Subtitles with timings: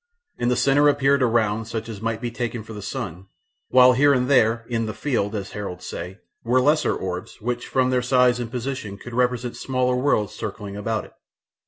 [0.39, 3.27] In the centre appeared a round such as might be taken for the sun,
[3.69, 7.91] while here and there, "in the field," as heralds say, were lesser orbs which from
[7.91, 11.13] their size and position could represent smaller worlds circling about it.